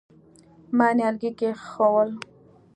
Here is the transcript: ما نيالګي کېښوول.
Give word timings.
ما 0.77 0.87
نيالګي 0.97 1.31
کېښوول. 1.39 2.09